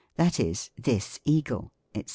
[0.15, 2.05] That is," This eagle," &c.